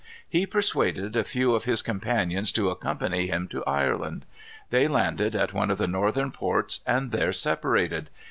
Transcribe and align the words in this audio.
He 0.27 0.47
persuaded 0.47 1.15
a 1.15 1.23
few 1.23 1.53
of 1.53 1.65
his 1.65 1.83
companions 1.83 2.51
to 2.53 2.71
accompany 2.71 3.27
him 3.27 3.47
to 3.49 3.63
Ireland. 3.65 4.25
They 4.71 4.87
landed 4.87 5.35
at 5.35 5.53
one 5.53 5.69
of 5.69 5.77
the 5.77 5.85
northern 5.85 6.31
ports 6.31 6.79
and 6.87 7.11
there 7.11 7.31
separated. 7.31 8.09